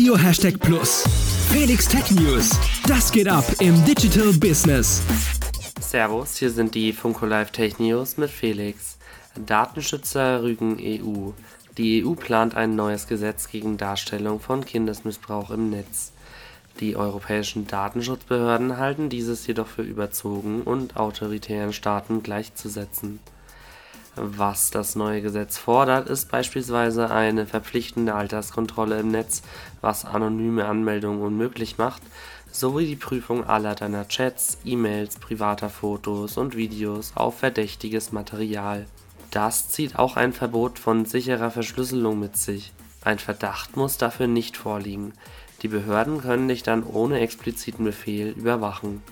[0.00, 1.04] Radio Hashtag Plus.
[1.50, 2.58] Felix Tech News.
[2.88, 5.02] Das geht ab im Digital Business.
[5.78, 8.96] Servus, hier sind die Funko Live Tech News mit Felix.
[9.44, 11.32] Datenschützer rügen EU.
[11.76, 16.12] Die EU plant ein neues Gesetz gegen Darstellung von Kindesmissbrauch im Netz.
[16.80, 23.20] Die europäischen Datenschutzbehörden halten dieses jedoch für überzogen und autoritären Staaten gleichzusetzen.
[24.16, 29.42] Was das neue Gesetz fordert, ist beispielsweise eine verpflichtende Alterskontrolle im Netz,
[29.80, 32.02] was anonyme Anmeldungen unmöglich macht,
[32.50, 38.86] sowie die Prüfung aller deiner Chats, E-Mails, privater Fotos und Videos auf verdächtiges Material.
[39.30, 42.72] Das zieht auch ein Verbot von sicherer Verschlüsselung mit sich.
[43.02, 45.12] Ein Verdacht muss dafür nicht vorliegen.
[45.62, 49.02] Die Behörden können dich dann ohne expliziten Befehl überwachen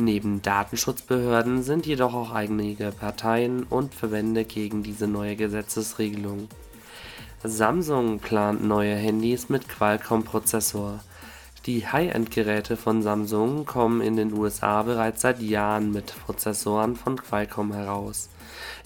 [0.00, 6.46] Neben Datenschutzbehörden sind jedoch auch einige Parteien und Verbände gegen diese neue Gesetzesregelung.
[7.42, 11.00] Samsung plant neue Handys mit Qualcomm-Prozessor.
[11.66, 17.72] Die High-End-Geräte von Samsung kommen in den USA bereits seit Jahren mit Prozessoren von Qualcomm
[17.72, 18.28] heraus.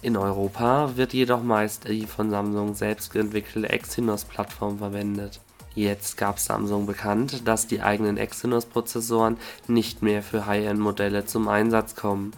[0.01, 5.43] In Europa wird jedoch meist die von Samsung selbst entwickelte Exynos-Plattform verwendet
[5.75, 12.33] Jetzt gab Samsung bekannt, dass die eigenen Exynos-Prozessoren nicht mehr für High-End-Modelle zum Einsatz kommen.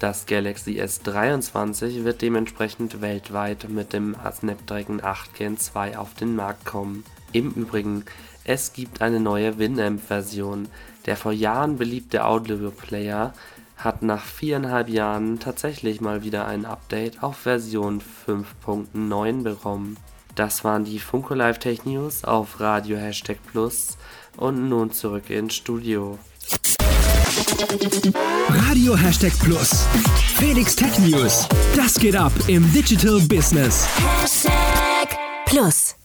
[0.00, 6.64] Das Galaxy S23 wird dementsprechend weltweit mit dem Snapdragon 8 Gen 2 auf den Markt
[6.64, 7.04] kommen.
[7.30, 8.04] Im Übrigen,
[8.42, 10.68] es gibt eine neue Winamp-Version.
[11.06, 13.32] Der vor Jahren beliebte Audio-Player
[13.76, 19.96] hat nach viereinhalb Jahren tatsächlich mal wieder ein Update auf Version 5.9 bekommen
[20.34, 23.96] das waren die Funko Live Tech News auf Radio Hashtag Plus
[24.36, 26.18] und nun zurück ins Studio.
[28.48, 29.86] Radio Hashtag Plus.
[30.38, 31.46] Felix Tech News.
[31.76, 33.86] Das geht ab im Digital Business.
[34.20, 36.01] Hashtag Plus.